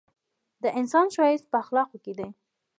[0.63, 2.29] د انسان ښایست په اخلاقو کي دی!